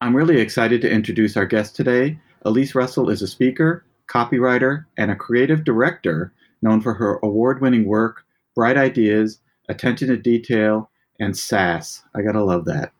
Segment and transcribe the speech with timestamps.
[0.00, 2.20] I'm really excited to introduce our guest today.
[2.42, 6.32] Elise Russell is a speaker, copywriter, and a creative director
[6.62, 8.22] known for her award winning work,
[8.54, 12.04] bright ideas, attention to detail, and sass.
[12.14, 12.92] I gotta love that.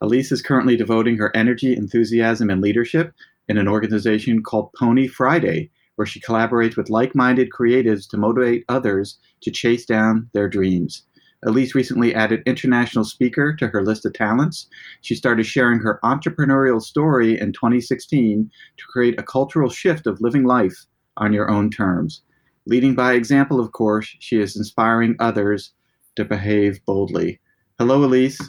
[0.00, 3.12] Elise is currently devoting her energy, enthusiasm, and leadership
[3.48, 8.64] in an organization called Pony Friday, where she collaborates with like minded creatives to motivate
[8.70, 11.02] others to chase down their dreams.
[11.46, 14.66] Elise recently added international speaker to her list of talents.
[15.02, 20.42] She started sharing her entrepreneurial story in 2016 to create a cultural shift of living
[20.42, 20.86] life
[21.16, 22.22] on your own terms.
[22.66, 25.72] Leading by example, of course, she is inspiring others
[26.16, 27.38] to behave boldly.
[27.78, 28.40] Hello, Elise.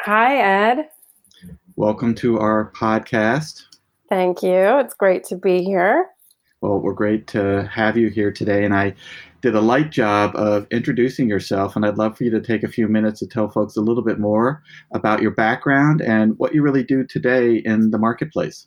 [0.00, 0.38] Hi,
[0.72, 0.88] Ed.
[1.76, 3.62] Welcome to our podcast.
[4.08, 4.80] Thank you.
[4.80, 6.08] It's great to be here.
[6.60, 8.64] Well, we're great to have you here today.
[8.64, 8.94] And I
[9.40, 12.68] did a light job of introducing yourself, and I'd love for you to take a
[12.68, 14.62] few minutes to tell folks a little bit more
[14.92, 18.66] about your background and what you really do today in the marketplace.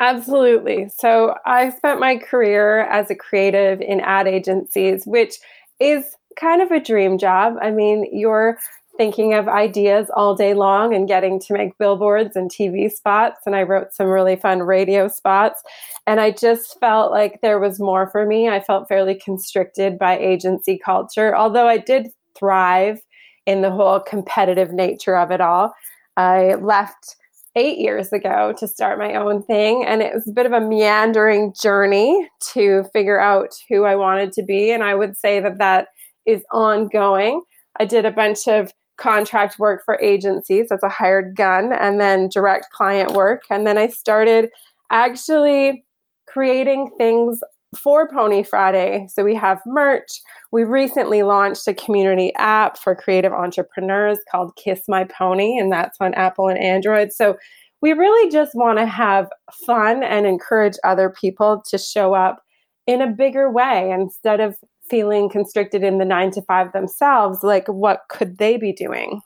[0.00, 0.88] Absolutely.
[0.96, 5.34] So, I spent my career as a creative in ad agencies, which
[5.80, 7.56] is kind of a dream job.
[7.60, 8.58] I mean, you're
[8.98, 13.40] thinking of ideas all day long and getting to make billboards and TV spots.
[13.46, 15.62] And I wrote some really fun radio spots.
[16.06, 18.48] And I just felt like there was more for me.
[18.48, 23.00] I felt fairly constricted by agency culture, although I did thrive
[23.46, 25.72] in the whole competitive nature of it all.
[26.16, 27.16] I left
[27.56, 29.84] eight years ago to start my own thing.
[29.86, 34.32] And it was a bit of a meandering journey to figure out who I wanted
[34.32, 34.70] to be.
[34.70, 35.88] And I would say that that
[36.26, 37.42] is ongoing.
[37.80, 42.28] I did a bunch of contract work for agencies as a hired gun and then
[42.28, 43.42] direct client work.
[43.50, 44.50] And then I started
[44.90, 45.84] actually
[46.26, 47.40] creating things
[47.76, 49.06] for Pony Friday.
[49.10, 50.20] So we have merch.
[50.52, 55.98] We recently launched a community app for creative entrepreneurs called Kiss My Pony, and that's
[56.00, 57.12] on Apple and Android.
[57.12, 57.36] So
[57.80, 59.28] we really just want to have
[59.66, 62.42] fun and encourage other people to show up
[62.86, 64.56] in a bigger way instead of
[64.88, 69.20] feeling constricted in the nine to five themselves, like what could they be doing?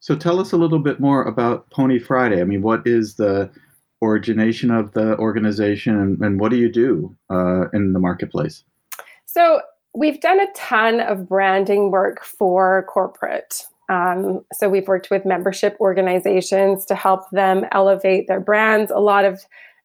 [0.00, 2.40] So tell us a little bit more about Pony Friday.
[2.40, 3.50] I mean, what is the
[4.02, 8.64] origination of the organization and, and what do you do uh, in the marketplace?
[9.24, 9.60] So
[9.94, 13.64] we've done a ton of branding work for corporate.
[13.88, 18.90] Um, so we've worked with membership organizations to help them elevate their brands.
[18.90, 19.40] A lot of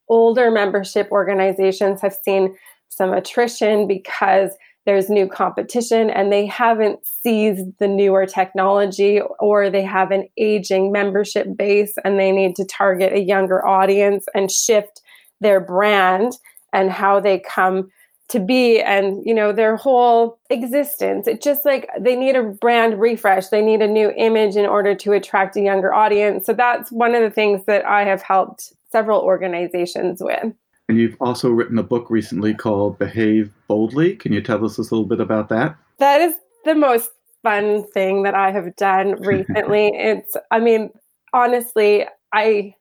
[0.08, 2.58] older membership organizations have seen
[2.90, 4.52] some attrition because
[4.86, 10.92] there's new competition and they haven't seized the newer technology or they have an aging
[10.92, 15.02] membership base and they need to target a younger audience and shift
[15.42, 16.34] their brand
[16.74, 17.90] and how they come
[18.30, 21.28] to be and you know their whole existence.
[21.28, 23.48] It just like they need a brand refresh.
[23.48, 26.46] They need a new image in order to attract a younger audience.
[26.46, 30.54] So that's one of the things that i have helped several organizations with.
[30.88, 34.18] And you've also written a book recently called Behave Boldly.
[34.18, 35.78] Can you tell us a little bit about that?
[36.00, 36.36] That is
[36.66, 37.12] the most
[37.44, 39.92] fun thing that I have done recently.
[39.94, 40.90] it's, I mean,
[41.34, 42.76] honestly, I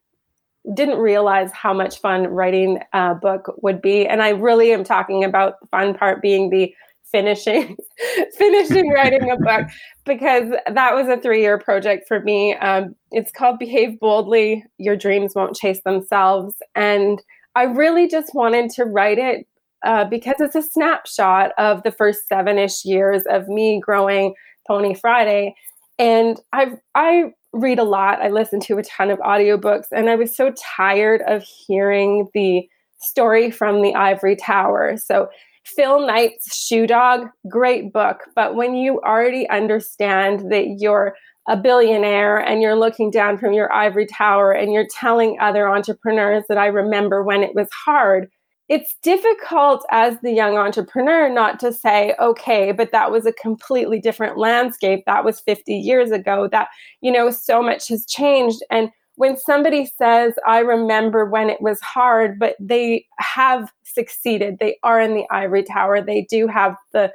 [0.75, 4.07] didn't realize how much fun writing a book would be.
[4.07, 6.75] And I really am talking about the fun part being the
[7.11, 7.77] finishing
[8.37, 9.67] finishing writing a book
[10.05, 15.33] because that was a three-year project for me um, it's called behave boldly your dreams
[15.35, 17.23] won't chase themselves and
[17.55, 19.47] I really just wanted to write it
[19.85, 24.35] uh, because it's a snapshot of the first seven ish years of me growing
[24.67, 25.55] Pony Friday.
[25.99, 28.21] And I I read a lot.
[28.21, 32.69] I listen to a ton of audiobooks, and I was so tired of hearing the
[33.01, 34.97] story from the ivory tower.
[34.97, 35.29] So
[35.65, 38.19] Phil Knight's Shoe Dog, great book.
[38.35, 41.15] But when you already understand that you're
[41.49, 46.45] a billionaire and you're looking down from your ivory tower and you're telling other entrepreneurs
[46.49, 48.29] that I remember when it was hard,
[48.69, 53.99] it's difficult as the young entrepreneur not to say, okay, but that was a completely
[53.99, 55.05] different landscape.
[55.07, 56.49] That was 50 years ago.
[56.53, 56.69] That,
[57.01, 58.63] you know, so much has changed.
[58.71, 64.77] And when somebody says, I remember when it was hard, but they have succeeded, they
[64.83, 67.13] are in the ivory tower, they do have the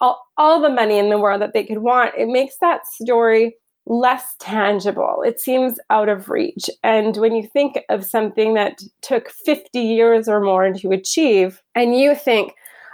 [0.00, 3.54] all, all the money in the world that they could want, it makes that story
[3.86, 5.22] less tangible.
[5.24, 6.68] It seems out of reach.
[6.82, 11.96] And when you think of something that took 50 years or more to achieve, and
[11.96, 12.52] you think,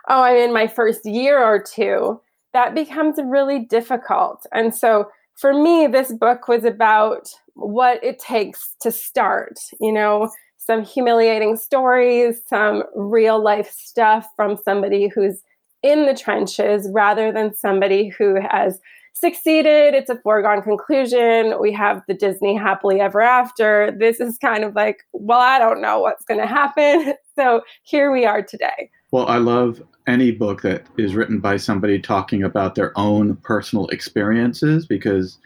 [0.08, 2.20] oh, I'm in my first year or two,
[2.52, 4.46] that becomes really difficult.
[4.52, 10.30] And so for me, this book was about what it takes to start, you know,
[10.58, 15.42] some humiliating stories, some real life stuff from somebody who's
[15.82, 18.78] in the trenches rather than somebody who has
[19.12, 19.94] succeeded.
[19.94, 21.55] It's a foregone conclusion.
[21.61, 23.94] We have the Disney happily ever after.
[23.99, 27.14] This is kind of like, well, I don't know what's going to happen.
[27.35, 28.91] So here we are today.
[29.11, 33.87] Well, I love any book that is written by somebody talking about their own personal
[33.88, 35.38] experiences because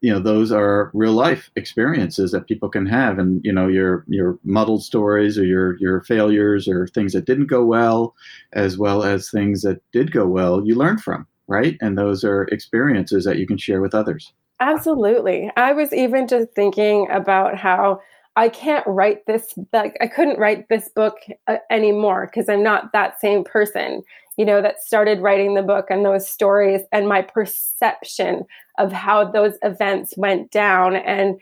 [0.00, 4.04] you know those are real life experiences that people can have and you know your
[4.06, 8.14] your muddled stories or your your failures or things that didn't go well
[8.52, 11.76] as well as things that did go well you learn from right?
[11.80, 14.32] And those are experiences that you can share with others.
[14.60, 15.50] Absolutely.
[15.56, 18.00] I was even just thinking about how
[18.36, 21.16] I can't write this like I couldn't write this book
[21.48, 24.02] uh, anymore because I'm not that same person,
[24.36, 28.44] you know, that started writing the book and those stories and my perception
[28.78, 31.40] of how those events went down and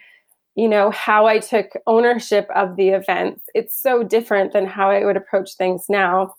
[0.54, 3.42] you know how I took ownership of the events.
[3.54, 6.34] It's so different than how I would approach things now.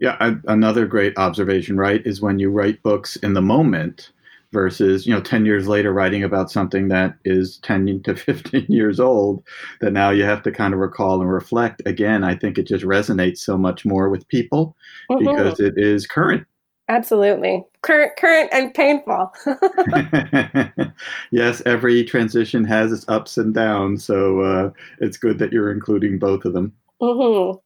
[0.00, 4.12] Yeah, I, another great observation, right, is when you write books in the moment
[4.52, 9.00] versus, you know, 10 years later writing about something that is 10 to 15 years
[9.00, 9.42] old
[9.80, 11.82] that now you have to kind of recall and reflect.
[11.86, 14.76] Again, I think it just resonates so much more with people
[15.10, 15.24] mm-hmm.
[15.24, 16.46] because it is current.
[16.90, 17.62] Absolutely.
[17.82, 19.30] Current current and painful.
[21.30, 26.18] yes, every transition has its ups and downs, so uh, it's good that you're including
[26.18, 26.72] both of them.
[27.02, 27.58] Mm-hmm.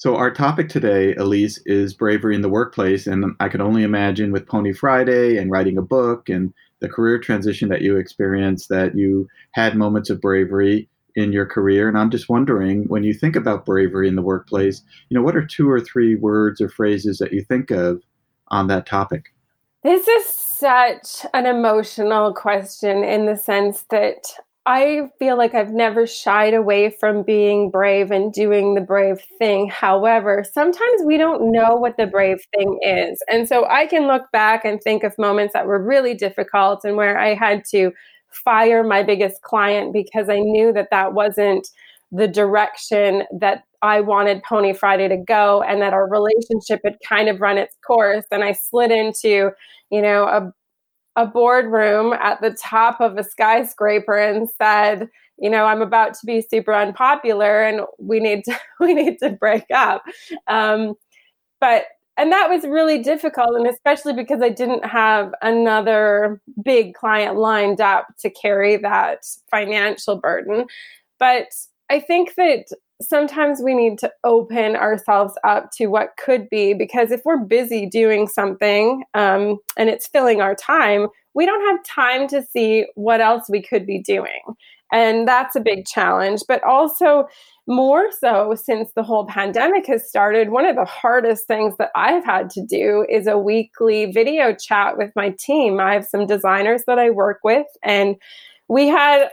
[0.00, 3.06] So, our topic today, Elise, is bravery in the workplace.
[3.06, 7.18] And I can only imagine with Pony Friday and writing a book and the career
[7.18, 11.86] transition that you experienced that you had moments of bravery in your career.
[11.86, 14.80] And I'm just wondering, when you think about bravery in the workplace,
[15.10, 18.00] you know, what are two or three words or phrases that you think of
[18.48, 19.34] on that topic?
[19.82, 24.28] This is such an emotional question in the sense that
[24.70, 29.68] I feel like I've never shied away from being brave and doing the brave thing.
[29.68, 33.20] However, sometimes we don't know what the brave thing is.
[33.28, 36.96] And so I can look back and think of moments that were really difficult and
[36.96, 37.90] where I had to
[38.30, 41.66] fire my biggest client because I knew that that wasn't
[42.12, 47.28] the direction that I wanted Pony Friday to go and that our relationship had kind
[47.28, 48.24] of run its course.
[48.30, 49.50] And I slid into,
[49.90, 50.52] you know, a
[51.20, 55.06] a boardroom at the top of a skyscraper and said,
[55.38, 59.30] you know, I'm about to be super unpopular and we need to we need to
[59.30, 60.02] break up.
[60.46, 60.94] Um,
[61.60, 61.84] but
[62.16, 67.80] and that was really difficult and especially because I didn't have another big client lined
[67.80, 70.66] up to carry that financial burden.
[71.18, 71.48] But
[71.90, 72.64] I think that
[73.00, 77.86] sometimes we need to open ourselves up to what could be because if we're busy
[77.86, 83.20] doing something um, and it's filling our time, we don't have time to see what
[83.20, 84.40] else we could be doing.
[84.92, 86.42] And that's a big challenge.
[86.48, 87.28] But also,
[87.66, 92.24] more so since the whole pandemic has started, one of the hardest things that I've
[92.24, 95.78] had to do is a weekly video chat with my team.
[95.78, 98.16] I have some designers that I work with, and
[98.68, 99.28] we had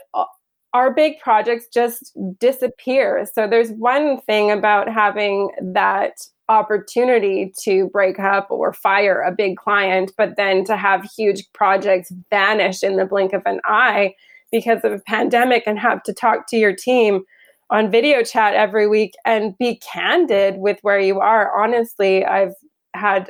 [0.74, 3.28] our big projects just disappear.
[3.34, 6.14] So there's one thing about having that
[6.50, 12.12] opportunity to break up or fire a big client, but then to have huge projects
[12.30, 14.14] vanish in the blink of an eye
[14.52, 17.24] because of a pandemic and have to talk to your team
[17.70, 21.62] on video chat every week and be candid with where you are.
[21.62, 22.54] Honestly, I've
[22.94, 23.30] had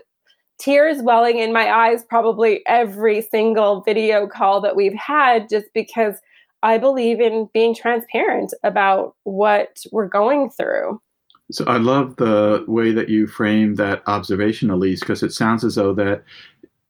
[0.59, 6.15] tears welling in my eyes probably every single video call that we've had just because
[6.63, 11.01] I believe in being transparent about what we're going through.
[11.51, 15.75] So I love the way that you frame that observation, Elise, because it sounds as
[15.75, 16.23] though that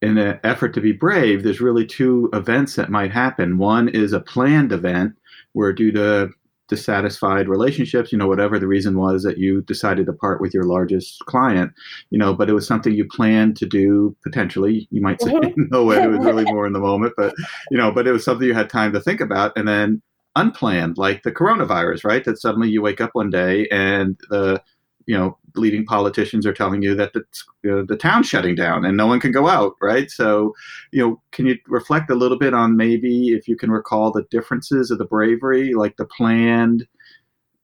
[0.01, 3.57] in an effort to be brave, there's really two events that might happen.
[3.57, 5.15] One is a planned event
[5.53, 6.29] where, due to
[6.67, 10.63] dissatisfied relationships, you know, whatever the reason was that you decided to part with your
[10.63, 11.71] largest client,
[12.09, 14.87] you know, but it was something you planned to do potentially.
[14.91, 15.63] You might say, mm-hmm.
[15.71, 17.33] no way, it was really more in the moment, but,
[17.71, 19.57] you know, but it was something you had time to think about.
[19.57, 20.01] And then
[20.35, 22.23] unplanned, like the coronavirus, right?
[22.23, 24.61] That suddenly you wake up one day and the,
[25.05, 27.23] you know, leading politicians are telling you that the,
[27.63, 30.09] the town's shutting down and no one can go out, right?
[30.09, 30.53] So,
[30.91, 34.25] you know, can you reflect a little bit on maybe if you can recall the
[34.29, 36.87] differences of the bravery, like the planned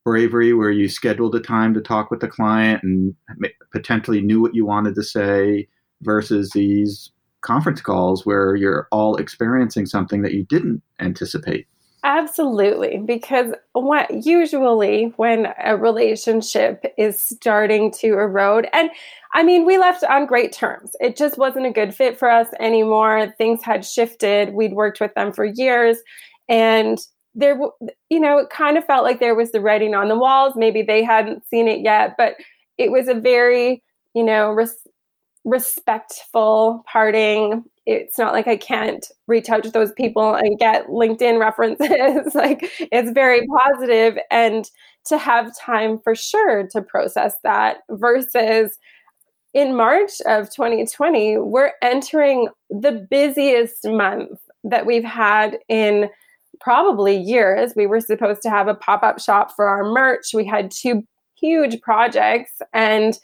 [0.03, 3.15] bravery where you scheduled a time to talk with the client and
[3.71, 5.67] potentially knew what you wanted to say
[6.01, 11.67] versus these conference calls where you're all experiencing something that you didn't anticipate?
[12.05, 18.89] Absolutely, because what usually when a relationship is starting to erode, and
[19.33, 20.91] I mean, we left on great terms.
[20.99, 23.33] It just wasn't a good fit for us anymore.
[23.37, 24.53] Things had shifted.
[24.53, 25.97] We'd worked with them for years,
[26.49, 26.99] and
[27.35, 27.57] there,
[28.09, 30.53] you know, it kind of felt like there was the writing on the walls.
[30.57, 32.35] Maybe they hadn't seen it yet, but
[32.77, 33.81] it was a very,
[34.13, 34.85] you know, res-
[35.45, 41.39] respectful parting it's not like I can't reach out to those people and get LinkedIn
[41.39, 42.33] references.
[42.35, 44.69] like it's very positive and
[45.05, 48.77] to have time for sure to process that versus
[49.53, 56.09] in March of 2020, we're entering the busiest month that we've had in
[56.59, 57.73] probably years.
[57.75, 60.33] We were supposed to have a pop up shop for our merch.
[60.33, 61.03] We had two
[61.39, 63.19] huge projects and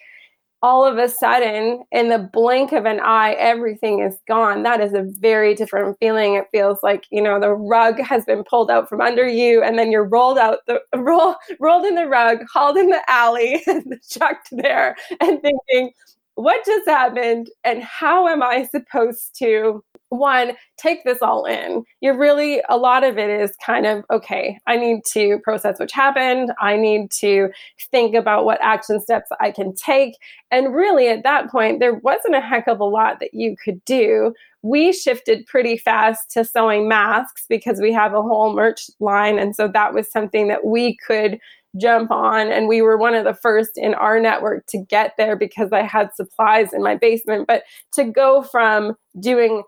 [0.61, 4.63] all of a sudden, in the blink of an eye, everything is gone.
[4.63, 6.35] That is a very different feeling.
[6.35, 9.79] It feels like, you know, the rug has been pulled out from under you, and
[9.79, 13.93] then you're rolled out the roll, rolled in the rug, hauled in the alley, and
[14.09, 15.91] chucked there, and thinking,
[16.41, 17.49] what just happened?
[17.63, 21.83] And how am I supposed to one, take this all in.
[22.01, 25.91] You're really, a lot of it is kind of, okay, I need to process what
[25.91, 26.51] happened.
[26.59, 27.49] I need to
[27.91, 30.15] think about what action steps I can take.
[30.51, 33.83] And really, at that point, there wasn't a heck of a lot that you could
[33.85, 34.33] do.
[34.61, 39.37] We shifted pretty fast to sewing masks because we have a whole merch line.
[39.37, 41.39] And so that was something that we could
[41.79, 45.35] jump on and we were one of the first in our network to get there
[45.35, 49.63] because I had supplies in my basement but to go from doing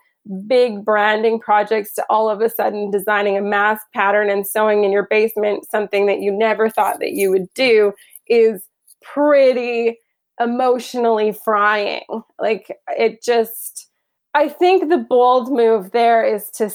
[0.47, 4.91] big branding projects to all of a sudden designing a mask pattern and sewing in
[4.91, 7.93] your basement something that you never thought that you would do
[8.27, 8.63] is
[9.01, 9.97] pretty
[10.39, 12.03] emotionally frying.
[12.39, 13.89] Like it just,
[14.33, 16.71] I think the bold move there is to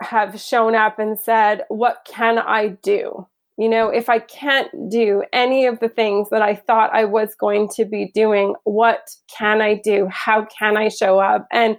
[0.00, 3.26] have shown up and said, What can I do?
[3.56, 7.34] You know, if I can't do any of the things that I thought I was
[7.36, 10.08] going to be doing, what can I do?
[10.10, 11.46] How can I show up?
[11.52, 11.76] And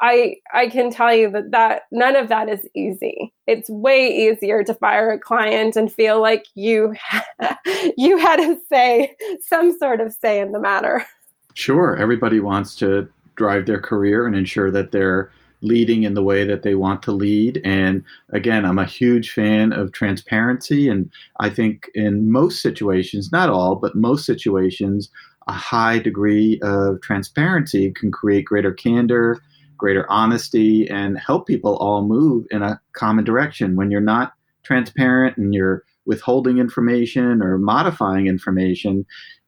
[0.00, 3.32] I I can tell you that that none of that is easy.
[3.46, 6.94] It's way easier to fire a client and feel like you
[7.96, 11.06] you had to say some sort of say in the matter.
[11.54, 16.44] Sure, everybody wants to drive their career and ensure that they're leading in the way
[16.44, 21.10] that they want to lead and again i'm a huge fan of transparency and
[21.40, 25.10] i think in most situations not all but most situations
[25.48, 29.40] a high degree of transparency can create greater candor
[29.76, 33.76] greater honesty and help people all move in a common direction.
[33.76, 34.32] When you're not
[34.62, 39.04] transparent and you're withholding information or modifying information,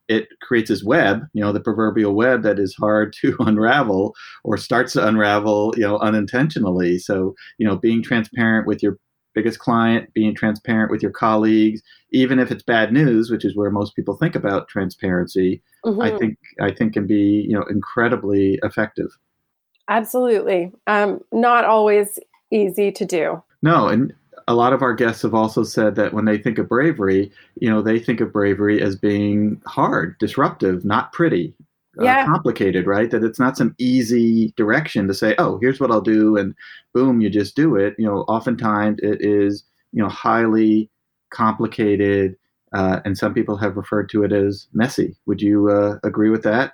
[0.08, 4.56] it creates this web, you know, the proverbial web that is hard to unravel or
[4.56, 6.98] starts to unravel, you know, unintentionally.
[6.98, 8.98] So, you know, being transparent with your
[9.34, 13.70] biggest client, being transparent with your colleagues, even if it's bad news, which is where
[13.70, 16.00] most people think about transparency, mm-hmm.
[16.00, 19.10] I think I think can be, you know, incredibly effective.
[19.88, 20.72] Absolutely.
[20.86, 22.18] Um, not always
[22.50, 23.42] easy to do.
[23.62, 24.12] No, and
[24.48, 27.68] a lot of our guests have also said that when they think of bravery, you
[27.68, 31.54] know, they think of bravery as being hard, disruptive, not pretty,
[32.00, 32.22] uh, yeah.
[32.22, 33.10] uh, complicated, right?
[33.10, 36.54] That it's not some easy direction to say, oh, here's what I'll do, and
[36.94, 37.94] boom, you just do it.
[37.98, 40.90] You know, oftentimes it is, you know, highly
[41.28, 42.34] complicated,
[42.72, 45.14] uh, and some people have referred to it as messy.
[45.26, 46.72] Would you uh, agree with that?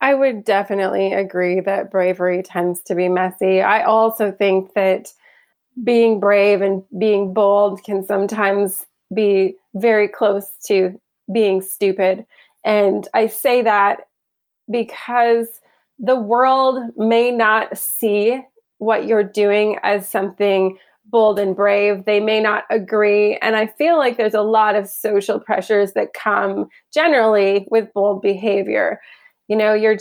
[0.00, 3.62] I would definitely agree that bravery tends to be messy.
[3.62, 5.12] I also think that
[5.84, 11.00] being brave and being bold can sometimes be very close to
[11.32, 12.26] being stupid.
[12.64, 14.08] And I say that
[14.70, 15.48] because
[15.98, 18.40] the world may not see
[18.78, 22.04] what you're doing as something bold and brave.
[22.04, 23.38] They may not agree.
[23.38, 28.20] And I feel like there's a lot of social pressures that come generally with bold
[28.22, 29.00] behavior.
[29.48, 29.96] You know, you're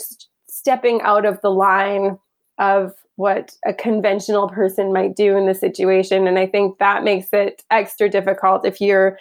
[0.50, 2.20] stepping out of the line
[2.60, 6.28] of what a conventional person might do in the situation.
[6.28, 9.18] And I think that makes it extra difficult if you're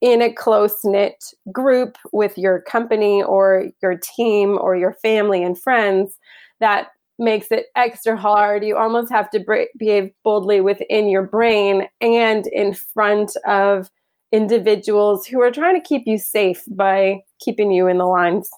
[0.00, 5.58] in a close knit group with your company or your team or your family and
[5.58, 6.18] friends.
[6.60, 8.64] That makes it extra hard.
[8.64, 13.90] You almost have to behave boldly within your brain and in front of
[14.32, 18.48] individuals who are trying to keep you safe by keeping you in the lines.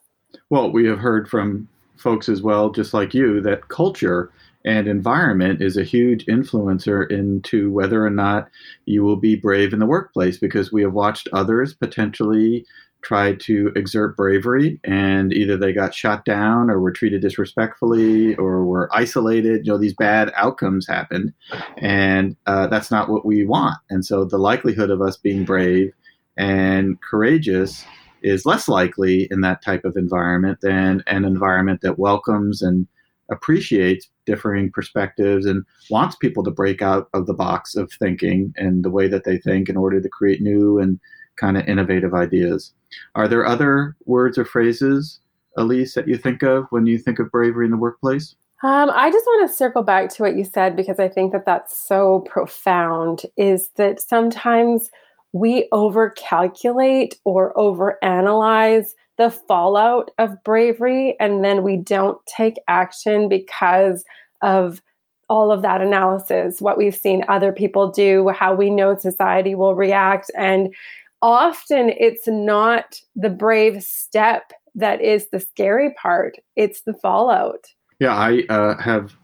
[0.49, 4.31] Well, we have heard from folks as well, just like you, that culture
[4.67, 8.49] and environment is a huge influencer into whether or not
[8.85, 12.67] you will be brave in the workplace because we have watched others potentially
[13.03, 18.65] try to exert bravery and either they got shot down or were treated disrespectfully or
[18.65, 19.65] were isolated.
[19.65, 21.33] You know these bad outcomes happened
[21.77, 23.79] and uh, that's not what we want.
[23.91, 25.93] And so the likelihood of us being brave
[26.37, 27.85] and courageous
[28.23, 32.89] is less likely in that type of environment than an environment that welcomes and
[33.31, 38.85] appreciates differing perspectives and wants people to break out of the box of thinking and
[38.85, 41.01] the way that they think in order to create new and
[41.37, 42.73] kind of innovative ideas.
[43.15, 45.21] Are there other words or phrases,
[45.57, 48.35] Elise, that you think of when you think of bravery in the workplace?
[48.63, 51.45] Um, I just want to circle back to what you said because I think that
[51.45, 53.23] that's so profound.
[53.37, 54.91] Is that sometimes
[55.33, 64.05] we overcalculate or overanalyze the fallout of bravery and then we don't take action because
[64.43, 64.83] of
[65.29, 69.75] all of that analysis, what we've seen other people do, how we know society will
[69.75, 70.31] react.
[70.37, 70.73] And
[71.21, 77.67] often it's not the brave step that is the scary part, it's the fallout.
[77.99, 79.17] Yeah, I uh, have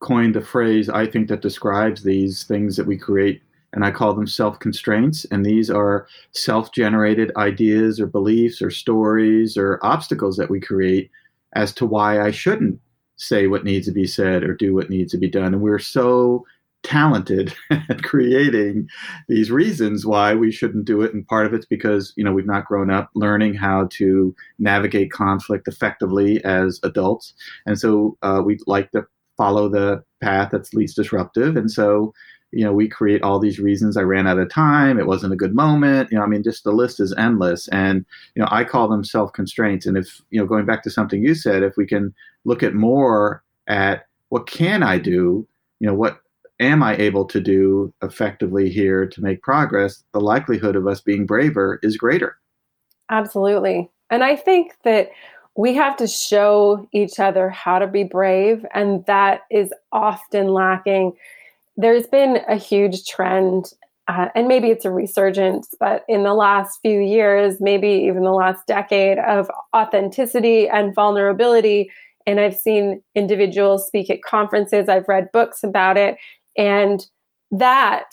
[0.00, 4.14] coined a phrase I think that describes these things that we create and I call
[4.14, 5.24] them self constraints.
[5.26, 11.10] And these are self generated ideas or beliefs or stories or obstacles that we create
[11.54, 12.80] as to why I shouldn't
[13.16, 15.54] say what needs to be said or do what needs to be done.
[15.54, 16.44] And we're so
[16.82, 18.88] talented at creating
[19.28, 22.44] these reasons why we shouldn't do it and part of it's because you know we've
[22.44, 27.34] not grown up learning how to navigate conflict effectively as adults
[27.66, 32.12] and so uh, we like to follow the path that's least disruptive and so
[32.52, 33.96] you know, we create all these reasons.
[33.96, 34.98] I ran out of time.
[34.98, 36.12] It wasn't a good moment.
[36.12, 37.66] You know, I mean, just the list is endless.
[37.68, 39.86] And, you know, I call them self constraints.
[39.86, 42.74] And if, you know, going back to something you said, if we can look at
[42.74, 45.46] more at what can I do,
[45.80, 46.20] you know, what
[46.60, 51.26] am I able to do effectively here to make progress, the likelihood of us being
[51.26, 52.36] braver is greater.
[53.10, 53.90] Absolutely.
[54.10, 55.10] And I think that
[55.56, 58.64] we have to show each other how to be brave.
[58.74, 61.14] And that is often lacking
[61.76, 63.72] there's been a huge trend,
[64.08, 68.32] uh, and maybe it's a resurgence, but in the last few years, maybe even the
[68.32, 71.90] last decade, of authenticity and vulnerability.
[72.26, 76.16] And I've seen individuals speak at conferences, I've read books about it,
[76.56, 77.04] and
[77.50, 78.06] that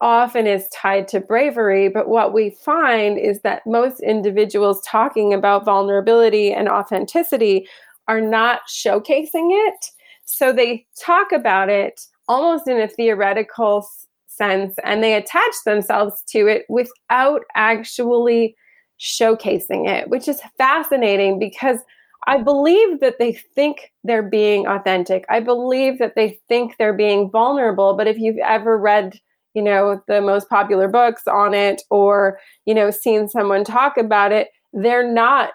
[0.00, 1.88] often is tied to bravery.
[1.88, 7.66] But what we find is that most individuals talking about vulnerability and authenticity
[8.06, 9.86] are not showcasing it.
[10.24, 13.86] So they talk about it almost in a theoretical
[14.26, 18.54] sense and they attach themselves to it without actually
[19.00, 21.78] showcasing it, which is fascinating because
[22.26, 25.24] I believe that they think they're being authentic.
[25.28, 27.94] I believe that they think they're being vulnerable.
[27.96, 29.18] But if you've ever read,
[29.54, 34.32] you know, the most popular books on it or, you know, seen someone talk about
[34.32, 35.52] it, they're not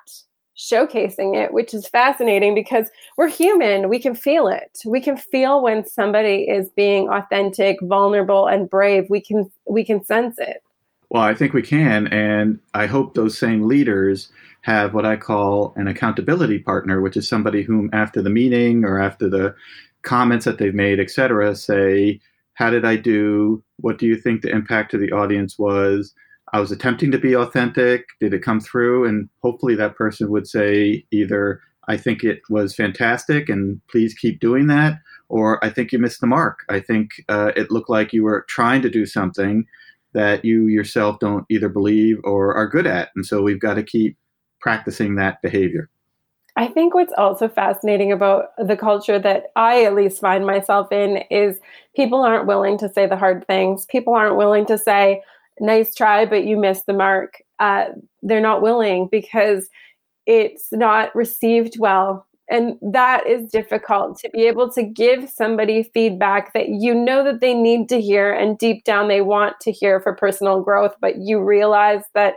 [0.57, 3.89] showcasing it, which is fascinating because we're human.
[3.89, 4.79] We can feel it.
[4.85, 9.05] We can feel when somebody is being authentic, vulnerable, and brave.
[9.09, 10.61] We can we can sense it.
[11.09, 15.73] Well, I think we can, and I hope those same leaders have what I call
[15.75, 19.53] an accountability partner, which is somebody whom, after the meeting or after the
[20.01, 22.19] comments that they've made, etc., say,
[22.53, 23.63] "How did I do?
[23.77, 26.13] What do you think the impact to the audience was?"
[26.53, 28.05] I was attempting to be authentic.
[28.19, 29.05] Did it come through?
[29.05, 34.39] And hopefully that person would say either, I think it was fantastic and please keep
[34.39, 36.59] doing that, or I think you missed the mark.
[36.69, 39.65] I think uh, it looked like you were trying to do something
[40.13, 43.09] that you yourself don't either believe or are good at.
[43.15, 44.15] And so we've got to keep
[44.61, 45.89] practicing that behavior.
[46.55, 51.23] I think what's also fascinating about the culture that I at least find myself in
[51.31, 51.59] is
[51.95, 53.87] people aren't willing to say the hard things.
[53.87, 55.23] People aren't willing to say,
[55.59, 57.41] nice try, but you missed the mark.
[57.59, 57.85] Uh,
[58.21, 59.69] they're not willing because
[60.25, 66.53] it's not received well And that is difficult to be able to give somebody feedback
[66.53, 69.99] that you know that they need to hear and deep down they want to hear
[69.99, 72.35] for personal growth, but you realize that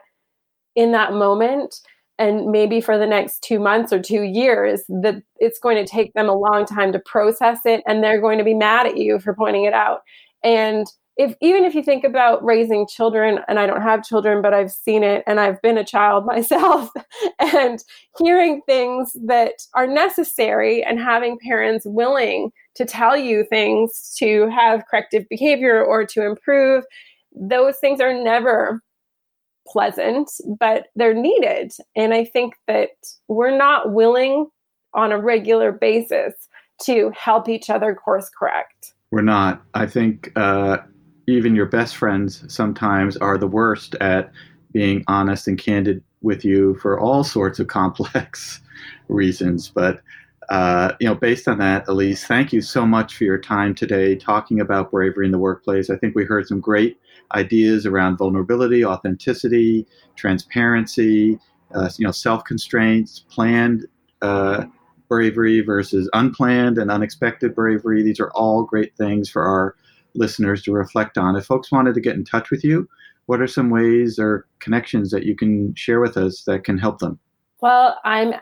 [0.74, 1.76] in that moment
[2.18, 6.12] and maybe for the next two months or two years that it's going to take
[6.14, 9.18] them a long time to process it and they're going to be mad at you
[9.18, 10.00] for pointing it out
[10.42, 14.52] and if even if you think about raising children and i don't have children but
[14.52, 16.90] i've seen it and i've been a child myself
[17.38, 17.84] and
[18.18, 24.84] hearing things that are necessary and having parents willing to tell you things to have
[24.90, 26.84] corrective behavior or to improve
[27.34, 28.82] those things are never
[29.66, 31.72] pleasant but they're needed.
[31.96, 32.90] And i think that
[33.28, 34.46] we're not willing
[34.94, 36.34] on a regular basis
[36.82, 38.94] to help each other course correct.
[39.10, 39.62] We're not.
[39.74, 40.78] I think uh
[41.26, 44.32] even your best friends sometimes are the worst at
[44.72, 48.60] being honest and candid with you for all sorts of complex
[49.08, 49.68] reasons.
[49.68, 50.00] But
[50.48, 54.14] uh, you know, based on that, Elise, thank you so much for your time today
[54.14, 55.90] talking about bravery in the workplace.
[55.90, 57.00] I think we heard some great
[57.34, 61.40] ideas around vulnerability, authenticity, transparency,
[61.74, 63.86] uh, you know, self constraints, planned
[64.22, 64.66] uh,
[65.08, 68.02] bravery versus unplanned and unexpected bravery.
[68.04, 69.74] These are all great things for our
[70.16, 71.36] listeners to reflect on.
[71.36, 72.88] If folks wanted to get in touch with you,
[73.26, 76.98] what are some ways or connections that you can share with us that can help
[76.98, 77.18] them?
[77.60, 78.34] Well, I'm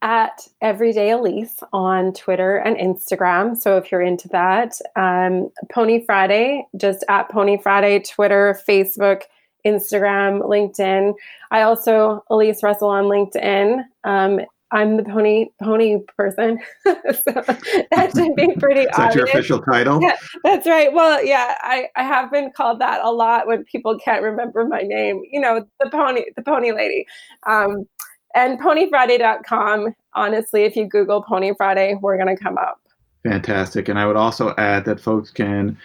[0.00, 3.56] at Everyday Elise on Twitter and Instagram.
[3.56, 9.22] So if you're into that, um, Pony Friday, just at Pony Friday, Twitter, Facebook,
[9.66, 11.14] Instagram, LinkedIn.
[11.50, 13.82] I also Elise Russell on LinkedIn.
[14.04, 16.58] Um, I'm the pony pony person.
[16.84, 20.00] so that should be pretty Is that your official title?
[20.02, 20.92] Yeah, that's right.
[20.92, 24.82] Well, yeah, I, I have been called that a lot when people can't remember my
[24.82, 25.22] name.
[25.30, 27.06] You know, the pony the pony lady.
[27.46, 27.86] Um,
[28.34, 29.94] and ponyfriday.com.
[30.14, 32.80] Honestly, if you Google Pony Friday, we're gonna come up.
[33.24, 33.88] Fantastic.
[33.88, 35.76] And I would also add that folks can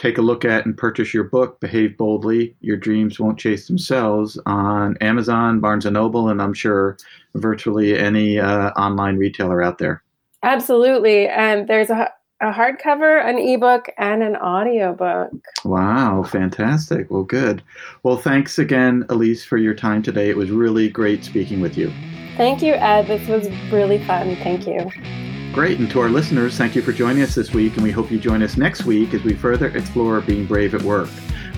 [0.00, 4.38] take a look at and purchase your book, Behave Boldly Your Dreams Won't Chase Themselves,
[4.46, 6.96] on Amazon, Barnes and Noble, and I'm sure
[7.34, 10.02] virtually any uh, online retailer out there.
[10.42, 11.28] Absolutely.
[11.28, 12.10] And there's a,
[12.40, 15.32] a hardcover, an ebook, and an audiobook.
[15.66, 17.10] Wow, fantastic.
[17.10, 17.62] Well, good.
[18.02, 20.30] Well, thanks again, Elise, for your time today.
[20.30, 21.92] It was really great speaking with you.
[22.38, 23.06] Thank you, Ed.
[23.06, 24.34] This was really fun.
[24.36, 25.29] Thank you.
[25.52, 25.80] Great.
[25.80, 27.74] And to our listeners, thank you for joining us this week.
[27.74, 30.82] And we hope you join us next week as we further explore being brave at
[30.82, 31.08] work.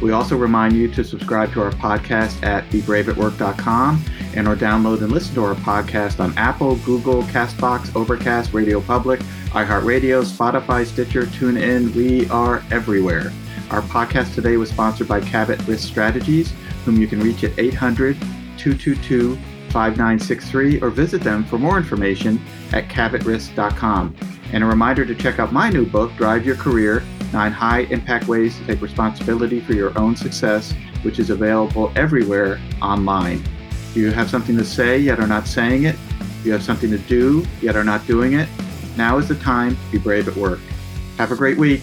[0.01, 5.13] We also remind you to subscribe to our podcast at bebraveatwork.com and or download and
[5.13, 11.95] listen to our podcast on Apple, Google, Castbox, Overcast, Radio Public, iHeartRadio, Spotify, Stitcher, TuneIn.
[11.95, 13.31] We are everywhere.
[13.71, 16.53] Our podcast today was sponsored by Cabot Risk Strategies,
[16.87, 18.19] whom you can reach at 800
[18.57, 22.41] 222 5963 or visit them for more information
[22.73, 24.17] at cabotrisk.com.
[24.53, 28.29] And a reminder to check out my new book, Drive Your Career Nine High Impact
[28.29, 33.43] Ways to Take Responsibility for Your Own Success, which is available everywhere online.
[33.95, 35.97] Do you have something to say yet are not saying it?
[36.43, 38.49] Do you have something to do yet are not doing it?
[38.97, 40.61] Now is the time to be brave at work.
[41.17, 41.83] Have a great week.